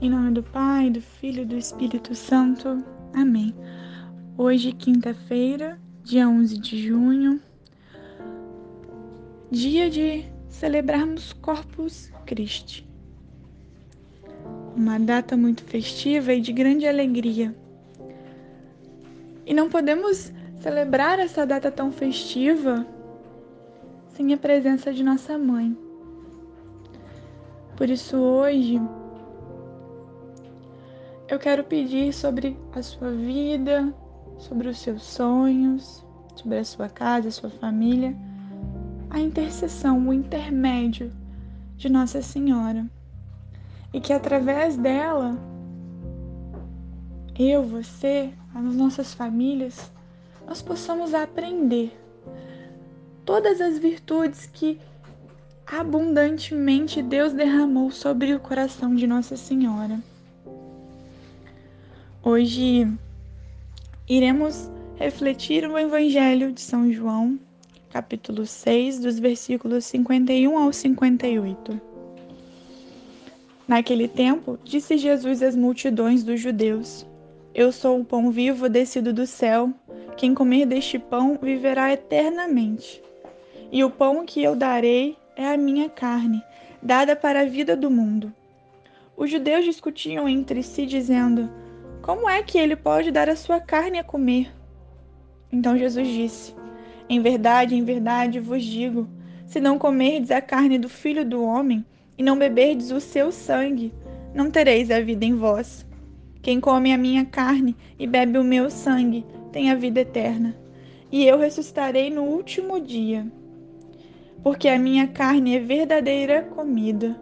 [0.00, 2.84] Em nome do Pai, do Filho e do Espírito Santo.
[3.12, 3.52] Amém.
[4.36, 7.40] Hoje, quinta-feira, dia 11 de junho,
[9.50, 12.88] dia de celebrarmos Corpus Christi.
[14.76, 17.52] Uma data muito festiva e de grande alegria.
[19.44, 22.86] E não podemos celebrar essa data tão festiva
[24.10, 25.76] sem a presença de nossa mãe.
[27.76, 28.80] Por isso, hoje,
[31.28, 33.92] eu quero pedir sobre a sua vida,
[34.38, 36.02] sobre os seus sonhos,
[36.34, 38.16] sobre a sua casa, a sua família,
[39.10, 41.12] a intercessão, o intermédio
[41.76, 42.86] de Nossa Senhora.
[43.92, 45.38] E que através dela,
[47.38, 49.92] eu, você, as nossas famílias,
[50.46, 51.92] nós possamos aprender
[53.26, 54.80] todas as virtudes que
[55.66, 60.00] abundantemente Deus derramou sobre o coração de Nossa Senhora.
[62.20, 62.84] Hoje
[64.08, 67.38] iremos refletir o Evangelho de São João,
[67.92, 71.80] capítulo 6, dos versículos 51 ao 58.
[73.68, 77.06] Naquele tempo, disse Jesus às multidões dos judeus:
[77.54, 79.72] Eu sou o pão vivo descido do céu.
[80.16, 83.00] Quem comer deste pão viverá eternamente.
[83.70, 86.42] E o pão que eu darei é a minha carne,
[86.82, 88.34] dada para a vida do mundo.
[89.16, 91.48] Os judeus discutiam entre si, dizendo:
[92.02, 94.52] Como é que ele pode dar a sua carne a comer?
[95.52, 96.54] Então Jesus disse:
[97.08, 99.08] Em verdade, em verdade vos digo:
[99.46, 101.84] se não comerdes a carne do filho do homem
[102.16, 103.92] e não beberdes o seu sangue,
[104.34, 105.86] não tereis a vida em vós.
[106.42, 110.56] Quem come a minha carne e bebe o meu sangue tem a vida eterna,
[111.10, 113.26] e eu ressuscitarei no último dia
[114.42, 117.20] porque a minha carne é verdadeira comida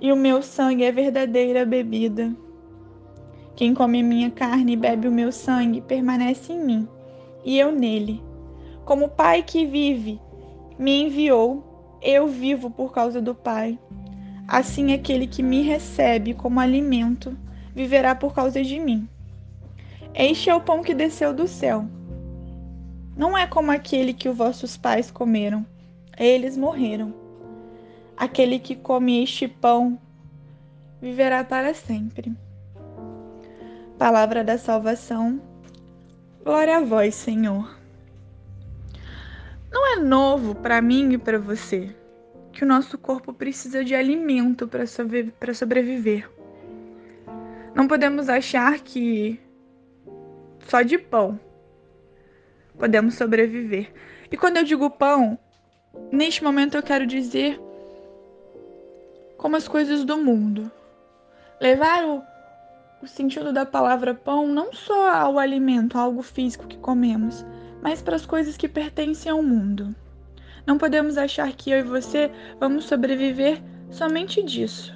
[0.00, 2.34] e o meu sangue é verdadeira bebida.
[3.58, 6.88] Quem come minha carne e bebe o meu sangue permanece em mim,
[7.44, 8.22] e eu nele.
[8.84, 10.20] Como o Pai que vive
[10.78, 13.76] me enviou, eu vivo por causa do Pai.
[14.46, 17.36] Assim aquele que me recebe como alimento
[17.74, 19.08] viverá por causa de mim.
[20.14, 21.84] Este é o pão que desceu do céu.
[23.16, 25.66] Não é como aquele que os vossos pais comeram
[26.16, 27.12] eles morreram.
[28.16, 29.98] Aquele que come este pão
[31.00, 32.32] viverá para sempre.
[33.98, 35.40] Palavra da salvação.
[36.44, 37.76] Glória a vós, Senhor.
[39.70, 41.94] Não é novo para mim e para você
[42.52, 44.86] que o nosso corpo precisa de alimento para
[45.54, 46.30] sobreviver.
[47.74, 49.40] Não podemos achar que
[50.66, 51.38] só de pão
[52.78, 53.92] podemos sobreviver.
[54.30, 55.38] E quando eu digo pão,
[56.10, 57.60] Neste momento eu quero dizer
[59.36, 60.70] como as coisas do mundo.
[61.60, 62.22] Levar o,
[63.00, 67.46] o sentido da palavra pão não só ao alimento, algo físico que comemos,
[67.80, 69.94] mas para as coisas que pertencem ao mundo.
[70.66, 74.92] Não podemos achar que eu e você vamos sobreviver somente disso.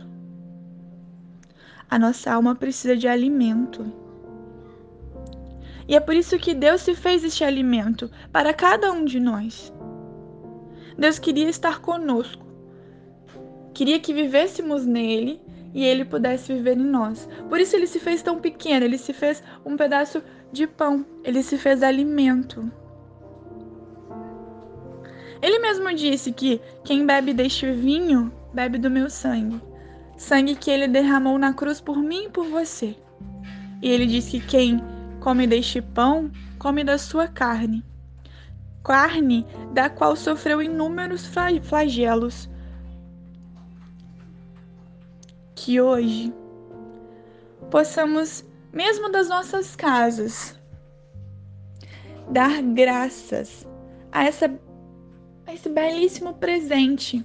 [1.88, 3.84] A nossa alma precisa de alimento.
[5.86, 9.72] E é por isso que Deus se fez este alimento para cada um de nós.
[10.98, 12.44] Deus queria estar conosco.
[13.72, 15.40] Queria que vivêssemos nele
[15.74, 17.28] e ele pudesse viver em nós.
[17.48, 20.22] Por isso ele se fez tão pequeno, ele se fez um pedaço
[20.52, 22.70] de pão, ele se fez alimento.
[25.40, 29.60] Ele mesmo disse que quem bebe deste vinho bebe do meu sangue,
[30.16, 32.96] sangue que ele derramou na cruz por mim e por você.
[33.80, 34.80] E ele disse que quem
[35.20, 37.84] come deste pão come da sua carne
[38.82, 41.30] carne da qual sofreu inúmeros
[41.62, 42.50] flagelos.
[45.64, 46.34] Que hoje
[47.70, 50.58] possamos, mesmo das nossas casas,
[52.28, 53.64] dar graças
[54.10, 54.52] a, essa,
[55.46, 57.24] a esse belíssimo presente,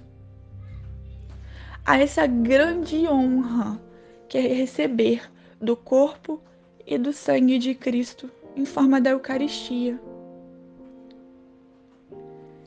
[1.84, 3.82] a essa grande honra
[4.30, 5.28] que é receber
[5.60, 6.40] do corpo
[6.86, 10.00] e do sangue de Cristo em forma da Eucaristia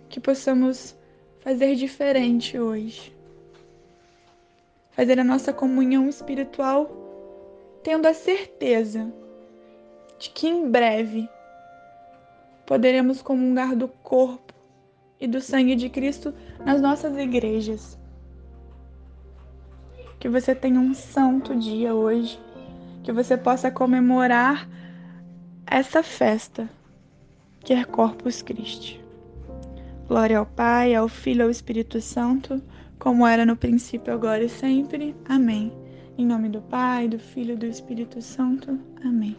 [0.09, 0.99] que possamos
[1.39, 3.20] fazer diferente hoje.
[5.01, 6.91] Fazer a nossa comunhão espiritual
[7.83, 9.11] tendo a certeza
[10.19, 11.27] de que em breve
[12.67, 14.53] poderemos comungar do corpo
[15.19, 16.35] e do sangue de Cristo
[16.67, 17.99] nas nossas igrejas.
[20.19, 22.39] Que você tenha um santo dia hoje,
[23.03, 24.69] que você possa comemorar
[25.67, 26.69] essa festa
[27.61, 29.03] que é Corpus Christi.
[30.07, 32.63] Glória ao Pai, ao Filho e ao Espírito Santo,
[33.01, 35.17] como era no princípio, agora e sempre.
[35.29, 35.73] Amém.
[36.17, 38.79] Em nome do Pai, do Filho e do Espírito Santo.
[39.03, 39.37] Amém.